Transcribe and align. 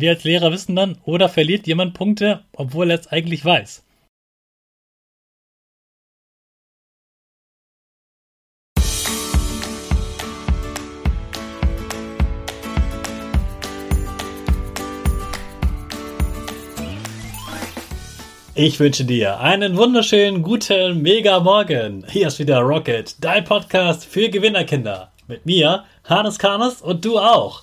wir 0.00 0.10
als 0.10 0.24
Lehrer 0.24 0.52
wissen 0.52 0.76
dann, 0.76 0.98
oder 1.04 1.28
verliert 1.28 1.66
jemand 1.66 1.94
Punkte, 1.94 2.44
obwohl 2.52 2.90
er 2.90 3.00
es 3.00 3.08
eigentlich 3.08 3.44
weiß. 3.44 3.84
Ich 18.60 18.80
wünsche 18.80 19.04
dir 19.04 19.38
einen 19.38 19.76
wunderschönen 19.76 20.42
guten 20.42 21.00
Mega 21.00 21.38
Morgen. 21.38 22.04
Hier 22.08 22.26
ist 22.26 22.40
wieder 22.40 22.58
Rocket, 22.58 23.14
dein 23.20 23.44
Podcast 23.44 24.04
für 24.04 24.28
Gewinnerkinder. 24.28 25.12
Mit 25.28 25.46
mir, 25.46 25.84
Hannes 26.02 26.40
Karnes 26.40 26.82
und 26.82 27.04
du 27.04 27.20
auch. 27.20 27.62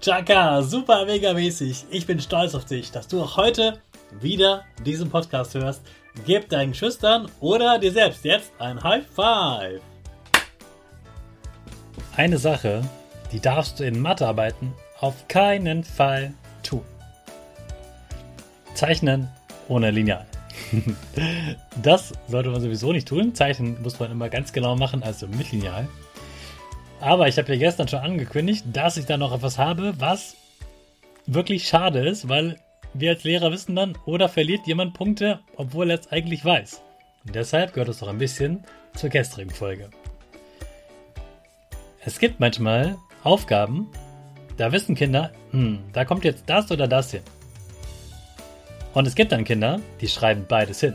Chaka, 0.00 0.62
super 0.62 1.06
mega 1.06 1.32
mäßig. 1.32 1.86
Ich 1.90 2.06
bin 2.06 2.20
stolz 2.20 2.54
auf 2.54 2.64
dich, 2.64 2.90
dass 2.90 3.06
du 3.08 3.22
auch 3.22 3.36
heute 3.36 3.78
wieder 4.20 4.64
diesen 4.84 5.10
Podcast 5.10 5.54
hörst. 5.54 5.82
Gib 6.26 6.48
deinen 6.48 6.74
Schüchtern 6.74 7.30
oder 7.40 7.78
dir 7.78 7.92
selbst 7.92 8.24
jetzt 8.24 8.52
ein 8.58 8.82
High 8.82 9.06
Five. 9.06 9.80
Eine 12.16 12.38
Sache, 12.38 12.82
die 13.30 13.40
darfst 13.40 13.80
du 13.80 13.84
in 13.84 14.00
Mathearbeiten 14.00 14.74
auf 15.00 15.26
keinen 15.28 15.84
Fall 15.84 16.34
tun. 16.62 16.84
Zeichnen 18.74 19.28
ohne 19.68 19.90
Lineal. 19.90 20.26
das 21.82 22.12
sollte 22.28 22.50
man 22.50 22.60
sowieso 22.60 22.92
nicht 22.92 23.08
tun. 23.08 23.34
Zeichnen 23.34 23.80
muss 23.82 23.98
man 23.98 24.10
immer 24.10 24.28
ganz 24.28 24.52
genau 24.52 24.76
machen, 24.76 25.02
also 25.02 25.26
mit 25.26 25.52
Lineal. 25.52 25.88
Aber 27.02 27.26
ich 27.26 27.36
habe 27.36 27.52
ja 27.52 27.58
gestern 27.58 27.88
schon 27.88 27.98
angekündigt, 27.98 28.64
dass 28.72 28.96
ich 28.96 29.06
da 29.06 29.16
noch 29.16 29.34
etwas 29.34 29.58
habe, 29.58 29.92
was 29.98 30.36
wirklich 31.26 31.66
schade 31.66 32.08
ist, 32.08 32.28
weil 32.28 32.60
wir 32.94 33.10
als 33.10 33.24
Lehrer 33.24 33.50
wissen 33.50 33.74
dann, 33.74 33.98
oder 34.06 34.28
verliert 34.28 34.68
jemand 34.68 34.94
Punkte, 34.94 35.40
obwohl 35.56 35.90
er 35.90 35.98
es 35.98 36.12
eigentlich 36.12 36.44
weiß. 36.44 36.80
Und 37.26 37.34
deshalb 37.34 37.72
gehört 37.74 37.88
es 37.88 37.98
doch 37.98 38.06
ein 38.06 38.18
bisschen 38.18 38.62
zur 38.94 39.10
gestrigen 39.10 39.50
Folge. 39.50 39.90
Es 42.04 42.20
gibt 42.20 42.38
manchmal 42.38 42.96
Aufgaben, 43.24 43.88
da 44.56 44.70
wissen 44.70 44.94
Kinder, 44.94 45.32
hm, 45.50 45.80
da 45.92 46.04
kommt 46.04 46.22
jetzt 46.22 46.44
das 46.46 46.70
oder 46.70 46.86
das 46.86 47.10
hin. 47.10 47.22
Und 48.94 49.08
es 49.08 49.16
gibt 49.16 49.32
dann 49.32 49.42
Kinder, 49.42 49.80
die 50.00 50.08
schreiben 50.08 50.46
beides 50.48 50.78
hin. 50.78 50.94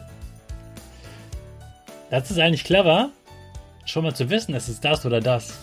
Das 2.10 2.32
ist 2.32 2.40
eigentlich 2.40 2.64
clever, 2.64 3.10
schon 3.84 4.06
mal 4.06 4.16
zu 4.16 4.30
wissen, 4.30 4.56
es 4.56 4.70
ist 4.70 4.86
das 4.86 5.06
oder 5.06 5.20
das. 5.20 5.54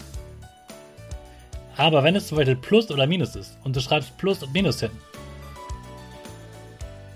Aber 1.77 2.05
wenn 2.05 2.17
es 2.17 2.29
zum 2.29 2.39
Beispiel 2.39 2.57
Plus 2.57 2.91
oder 2.91 3.07
Minus 3.07 3.37
ist 3.37 3.59
und 3.65 3.75
du 3.75 3.81
schreibst 3.81 4.17
Plus 4.17 4.43
und 4.43 4.53
Minus 4.53 4.81
hin, 4.81 4.91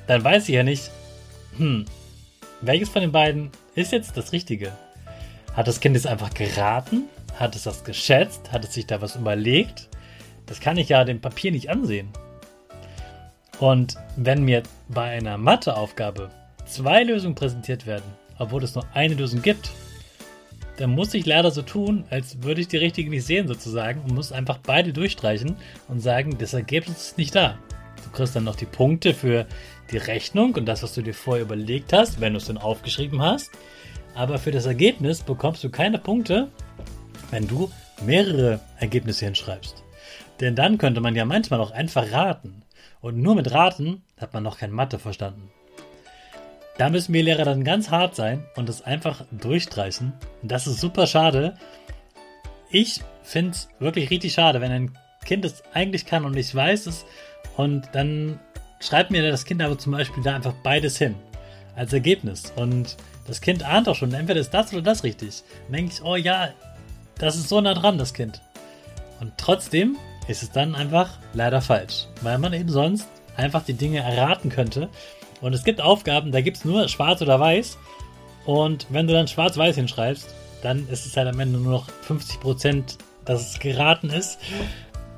dann 0.06 0.24
weiß 0.24 0.48
ich 0.48 0.54
ja 0.54 0.62
nicht, 0.62 0.90
hm, 1.56 1.84
welches 2.60 2.88
von 2.88 3.02
den 3.02 3.12
beiden 3.12 3.50
ist 3.74 3.92
jetzt 3.92 4.16
das 4.16 4.32
Richtige? 4.32 4.72
Hat 5.54 5.68
das 5.68 5.80
Kind 5.80 5.96
es 5.96 6.06
einfach 6.06 6.34
geraten? 6.34 7.04
Hat 7.38 7.54
es 7.54 7.64
das 7.64 7.84
geschätzt? 7.84 8.50
Hat 8.52 8.64
es 8.64 8.74
sich 8.74 8.86
da 8.86 9.00
was 9.00 9.16
überlegt? 9.16 9.88
Das 10.46 10.60
kann 10.60 10.76
ich 10.76 10.88
ja 10.88 11.04
dem 11.04 11.20
Papier 11.20 11.52
nicht 11.52 11.70
ansehen. 11.70 12.08
Und 13.60 13.96
wenn 14.16 14.44
mir 14.44 14.62
bei 14.88 15.10
einer 15.10 15.36
Matheaufgabe 15.36 16.30
zwei 16.64 17.02
Lösungen 17.02 17.34
präsentiert 17.34 17.86
werden, 17.86 18.04
obwohl 18.38 18.62
es 18.64 18.74
nur 18.74 18.86
eine 18.94 19.14
Lösung 19.14 19.42
gibt, 19.42 19.70
dann 20.78 20.90
muss 20.90 21.12
ich 21.12 21.26
leider 21.26 21.50
so 21.50 21.62
tun, 21.62 22.04
als 22.08 22.42
würde 22.42 22.60
ich 22.60 22.68
die 22.68 22.76
richtige 22.76 23.10
nicht 23.10 23.26
sehen 23.26 23.48
sozusagen 23.48 24.00
und 24.02 24.14
muss 24.14 24.32
einfach 24.32 24.58
beide 24.58 24.92
durchstreichen 24.92 25.56
und 25.88 26.00
sagen, 26.00 26.38
das 26.38 26.54
Ergebnis 26.54 27.08
ist 27.08 27.18
nicht 27.18 27.34
da. 27.34 27.58
Du 28.04 28.10
kriegst 28.10 28.36
dann 28.36 28.44
noch 28.44 28.56
die 28.56 28.64
Punkte 28.64 29.12
für 29.12 29.46
die 29.90 29.96
Rechnung 29.96 30.54
und 30.54 30.66
das, 30.66 30.82
was 30.84 30.94
du 30.94 31.02
dir 31.02 31.14
vorher 31.14 31.44
überlegt 31.44 31.92
hast, 31.92 32.20
wenn 32.20 32.32
du 32.32 32.38
es 32.38 32.46
dann 32.46 32.58
aufgeschrieben 32.58 33.20
hast. 33.20 33.50
Aber 34.14 34.38
für 34.38 34.52
das 34.52 34.66
Ergebnis 34.66 35.22
bekommst 35.22 35.64
du 35.64 35.70
keine 35.70 35.98
Punkte, 35.98 36.48
wenn 37.30 37.48
du 37.48 37.70
mehrere 38.04 38.60
Ergebnisse 38.78 39.24
hinschreibst. 39.24 39.82
Denn 40.40 40.54
dann 40.54 40.78
könnte 40.78 41.00
man 41.00 41.16
ja 41.16 41.24
manchmal 41.24 41.60
auch 41.60 41.72
einfach 41.72 42.12
raten. 42.12 42.62
Und 43.00 43.18
nur 43.18 43.34
mit 43.34 43.50
Raten 43.50 44.02
hat 44.16 44.32
man 44.32 44.44
noch 44.44 44.58
kein 44.58 44.70
Mathe 44.70 44.98
verstanden. 44.98 45.50
Da 46.78 46.90
müssen 46.90 47.12
wir 47.12 47.24
Lehrer 47.24 47.44
dann 47.44 47.64
ganz 47.64 47.90
hart 47.90 48.14
sein 48.14 48.44
und 48.54 48.68
das 48.68 48.82
einfach 48.82 49.24
durchstreichen. 49.32 50.12
Und 50.42 50.50
das 50.50 50.68
ist 50.68 50.80
super 50.80 51.08
schade. 51.08 51.56
Ich 52.70 53.02
finde 53.24 53.50
es 53.50 53.68
wirklich 53.80 54.10
richtig 54.10 54.32
schade, 54.32 54.60
wenn 54.60 54.70
ein 54.70 54.98
Kind 55.24 55.44
es 55.44 55.62
eigentlich 55.74 56.06
kann 56.06 56.24
und 56.24 56.36
ich 56.36 56.54
weiß 56.54 56.86
es 56.86 57.04
und 57.56 57.88
dann 57.92 58.38
schreibt 58.80 59.10
mir 59.10 59.28
das 59.28 59.44
Kind 59.44 59.60
aber 59.60 59.76
zum 59.76 59.92
Beispiel 59.92 60.22
da 60.22 60.36
einfach 60.36 60.54
beides 60.62 60.96
hin 60.96 61.16
als 61.74 61.92
Ergebnis. 61.92 62.52
Und 62.54 62.96
das 63.26 63.40
Kind 63.40 63.64
ahnt 63.64 63.88
auch 63.88 63.96
schon, 63.96 64.14
entweder 64.14 64.40
ist 64.40 64.54
das 64.54 64.72
oder 64.72 64.82
das 64.82 65.02
richtig. 65.02 65.42
Dann 65.64 65.72
denke 65.76 65.92
ich, 65.94 66.02
oh 66.02 66.14
ja, 66.16 66.50
das 67.18 67.36
ist 67.36 67.48
so 67.48 67.60
nah 67.60 67.74
dran, 67.74 67.98
das 67.98 68.14
Kind. 68.14 68.40
Und 69.20 69.32
trotzdem 69.36 69.96
ist 70.28 70.44
es 70.44 70.52
dann 70.52 70.76
einfach 70.76 71.18
leider 71.32 71.60
falsch, 71.60 72.06
weil 72.22 72.38
man 72.38 72.52
eben 72.52 72.68
sonst 72.68 73.08
einfach 73.36 73.64
die 73.64 73.74
Dinge 73.74 73.98
erraten 73.98 74.50
könnte 74.50 74.88
und 75.40 75.52
es 75.52 75.64
gibt 75.64 75.80
Aufgaben, 75.80 76.32
da 76.32 76.40
gibt 76.40 76.58
es 76.58 76.64
nur 76.64 76.88
schwarz 76.88 77.22
oder 77.22 77.38
weiß. 77.38 77.78
Und 78.46 78.86
wenn 78.90 79.06
du 79.06 79.12
dann 79.12 79.28
schwarz-weiß 79.28 79.76
hinschreibst, 79.76 80.34
dann 80.62 80.88
ist 80.88 81.06
es 81.06 81.16
halt 81.16 81.28
am 81.28 81.38
Ende 81.38 81.58
nur 81.58 81.72
noch 81.72 81.88
50%, 82.08 82.96
dass 83.24 83.52
es 83.52 83.58
geraten 83.60 84.10
ist. 84.10 84.38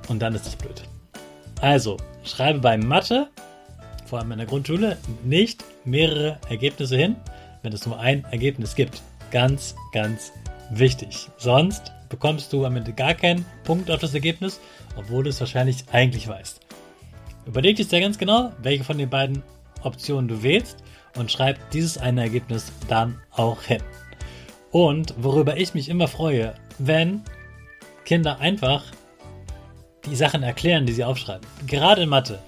und 0.08 0.20
dann 0.20 0.34
ist 0.34 0.46
das 0.46 0.56
blöd. 0.56 0.82
Also, 1.61 1.96
schreibe 2.25 2.58
bei 2.58 2.76
Mathe, 2.76 3.28
vor 4.06 4.19
allem 4.19 4.32
in 4.32 4.38
der 4.38 4.46
Grundschule, 4.46 4.96
nicht 5.22 5.64
mehrere 5.84 6.38
Ergebnisse 6.49 6.96
hin, 6.96 7.17
wenn 7.62 7.72
es 7.72 7.87
nur 7.87 7.99
ein 7.99 8.25
Ergebnis 8.25 8.75
gibt. 8.75 9.02
Ganz, 9.31 9.76
ganz 9.93 10.32
wichtig. 10.70 11.28
Sonst 11.37 11.93
bekommst 12.08 12.52
du 12.52 12.64
am 12.64 12.76
Ende 12.76 12.93
gar 12.93 13.14
keinen 13.14 13.44
Punkt 13.62 13.90
auf 13.90 14.00
das 14.00 14.14
Ergebnis, 14.14 14.58
obwohl 14.96 15.22
du 15.22 15.31
es 15.31 15.38
wahrscheinlich 15.38 15.84
eigentlich 15.93 16.26
weißt. 16.26 16.61
Überleg 17.46 17.76
dich 17.76 17.88
sehr 17.88 18.00
ganz 18.00 18.19
genau, 18.19 18.52
welche 18.61 18.84
von 18.84 18.99
den 18.99 19.08
beiden 19.08 19.43
Optionen 19.82 20.29
du 20.29 20.43
wählst 20.43 20.79
und 21.17 21.31
schreib 21.31 21.71
dieses 21.71 21.99
eine 21.99 22.23
Ergebnis 22.23 22.73
dann 22.88 23.21
auch 23.32 23.62
hin. 23.62 23.82
Und 24.71 25.15
worüber 25.19 25.56
ich 25.56 25.75
mich 25.75 25.88
immer 25.88 26.09
freue, 26.09 26.55
wenn 26.79 27.23
Kinder 28.05 28.38
einfach 28.38 28.85
die 30.06 30.17
Sachen 30.17 30.43
erklären, 30.43 30.87
die 30.87 30.93
sie 30.93 31.05
aufschreiben. 31.05 31.47
Gerade 31.67 32.03
in 32.03 32.09
Mathe. 32.09 32.38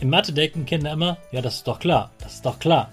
In 0.00 0.10
Mathe 0.10 0.32
denken 0.32 0.64
Kinder 0.64 0.92
immer, 0.92 1.18
ja, 1.32 1.40
das 1.40 1.56
ist 1.56 1.68
doch 1.68 1.80
klar, 1.80 2.10
das 2.20 2.34
ist 2.34 2.46
doch 2.46 2.58
klar. 2.58 2.90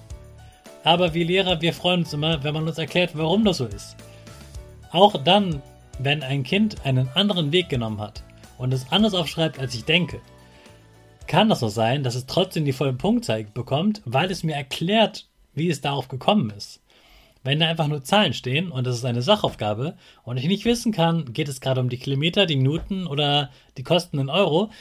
Aber 0.84 1.14
wir 1.14 1.26
Lehrer, 1.26 1.62
wir 1.62 1.74
freuen 1.74 2.02
uns 2.02 2.14
immer, 2.14 2.44
wenn 2.44 2.54
man 2.54 2.68
uns 2.68 2.78
erklärt, 2.78 3.12
warum 3.14 3.44
das 3.44 3.58
so 3.58 3.66
ist. 3.66 3.96
Auch 4.92 5.22
dann, 5.24 5.62
wenn 6.00 6.24
ein 6.24 6.44
Kind 6.44 6.86
einen 6.86 7.10
anderen 7.16 7.52
Weg 7.52 7.70
genommen 7.70 8.02
hat 8.02 8.24
und 8.58 8.74
es 8.74 8.92
anders 8.92 9.14
aufschreibt, 9.14 9.60
als 9.60 9.74
ich 9.74 9.86
denke, 9.86 10.20
kann 11.28 11.50
das 11.50 11.60
so 11.60 11.70
sein, 11.70 12.04
dass 12.04 12.16
es 12.16 12.26
trotzdem 12.26 12.66
die 12.66 12.74
volle 12.74 12.94
Punktzahl 12.94 13.46
bekommt, 13.46 14.02
weil 14.06 14.32
es 14.32 14.44
mir 14.44 14.56
erklärt, 14.56 15.28
wie 15.54 15.70
es 15.70 15.82
darauf 15.82 16.08
gekommen 16.08 16.52
ist. 16.52 16.82
Wenn 17.44 17.60
da 17.60 17.68
einfach 17.68 17.88
nur 17.88 18.04
Zahlen 18.04 18.34
stehen 18.34 18.72
und 18.72 18.88
das 18.88 18.98
ist 18.98 19.06
eine 19.06 19.22
Sachaufgabe 19.22 19.96
und 20.24 20.38
ich 20.38 20.48
nicht 20.48 20.66
wissen 20.66 20.92
kann, 20.92 21.32
geht 21.32 21.48
es 21.48 21.62
gerade 21.62 21.80
um 21.80 21.90
die 21.90 22.00
Kilometer, 22.00 22.46
die 22.46 22.56
Minuten 22.56 23.06
oder 23.06 23.52
die 23.78 23.84
Kosten 23.84 24.18
in 24.18 24.30
Euro, 24.30 24.72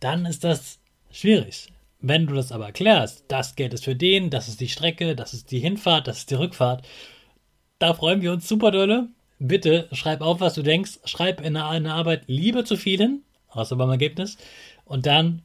dann 0.00 0.26
ist 0.26 0.42
das 0.42 0.80
schwierig. 1.12 1.68
Wenn 2.00 2.26
du 2.26 2.34
das 2.34 2.50
aber 2.50 2.66
erklärst, 2.66 3.24
das 3.28 3.54
Geld 3.54 3.74
ist 3.74 3.84
für 3.84 3.94
den, 3.94 4.30
das 4.30 4.48
ist 4.48 4.60
die 4.60 4.68
Strecke, 4.68 5.14
das 5.14 5.34
ist 5.34 5.50
die 5.50 5.60
Hinfahrt, 5.60 6.08
das 6.08 6.18
ist 6.18 6.30
die 6.30 6.34
Rückfahrt, 6.34 6.84
da 7.78 7.94
freuen 7.94 8.22
wir 8.22 8.32
uns 8.32 8.48
super 8.48 8.70
dolle. 8.70 9.08
Bitte 9.38 9.88
schreib 9.92 10.20
auf, 10.20 10.40
was 10.40 10.54
du 10.54 10.62
denkst. 10.62 11.00
Schreib 11.04 11.40
in 11.40 11.56
einer 11.56 11.94
Arbeit 11.94 12.24
lieber 12.26 12.64
zu 12.64 12.76
vielen, 12.76 13.22
außer 13.48 13.74
beim 13.76 13.88
Ergebnis. 13.88 14.36
Und 14.84 15.06
dann 15.06 15.42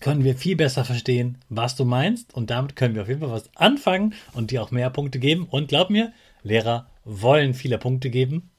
können 0.00 0.24
wir 0.24 0.36
viel 0.36 0.56
besser 0.56 0.84
verstehen, 0.84 1.38
was 1.48 1.76
du 1.76 1.84
meinst. 1.84 2.34
Und 2.34 2.50
damit 2.50 2.76
können 2.76 2.94
wir 2.94 3.02
auf 3.02 3.08
jeden 3.08 3.20
Fall 3.20 3.30
was 3.30 3.50
anfangen 3.56 4.14
und 4.32 4.50
dir 4.50 4.62
auch 4.62 4.70
mehr 4.70 4.90
Punkte 4.90 5.18
geben. 5.18 5.46
Und 5.50 5.68
glaub 5.68 5.90
mir, 5.90 6.12
Lehrer 6.42 6.86
wollen 7.04 7.54
viele 7.54 7.78
Punkte 7.78 8.10
geben. 8.10 8.50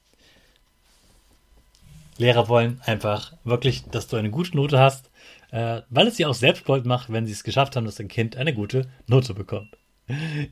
Lehrer 2.18 2.48
wollen 2.48 2.80
einfach 2.84 3.32
wirklich, 3.44 3.84
dass 3.84 4.08
du 4.08 4.16
eine 4.16 4.30
gute 4.30 4.56
Note 4.56 4.78
hast, 4.78 5.10
äh, 5.52 5.82
weil 5.88 6.08
es 6.08 6.16
sie 6.16 6.26
auch 6.26 6.34
selbst 6.34 6.64
gold 6.64 6.84
macht, 6.84 7.12
wenn 7.12 7.26
sie 7.26 7.32
es 7.32 7.44
geschafft 7.44 7.76
haben, 7.76 7.86
dass 7.86 7.94
dein 7.94 8.08
Kind 8.08 8.36
eine 8.36 8.52
gute 8.52 8.88
Note 9.06 9.34
bekommt. 9.34 9.76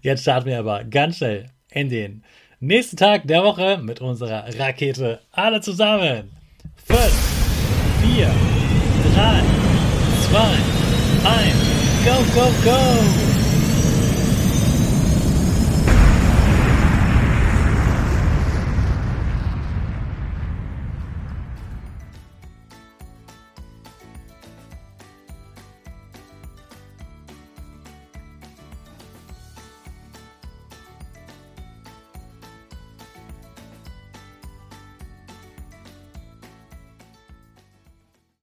Jetzt 0.02 0.22
starten 0.22 0.46
wir 0.46 0.58
aber 0.58 0.84
ganz 0.84 1.19
schnell 1.19 1.50
in 1.70 1.88
den 1.88 2.22
nächsten 2.61 2.96
Tag 2.96 3.26
der 3.26 3.43
Woche 3.43 3.79
mit 3.79 4.00
unserer 4.00 4.44
Rakete. 4.58 5.20
Alle 5.32 5.61
zusammen. 5.61 6.31
5, 6.84 7.00
4, 8.14 8.31
3, 9.14 9.56
2, 10.37 10.43
1, 10.43 12.05
go, 12.05 12.23
go, 12.35 12.62
go! 12.62 13.25